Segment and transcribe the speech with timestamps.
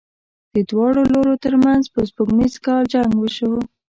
[0.53, 3.53] د دواړو لورو تر منځ په سپوږمیز کال جنګ وشو.